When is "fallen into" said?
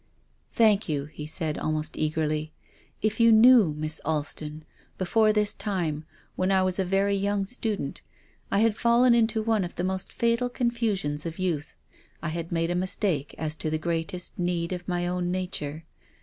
8.75-9.43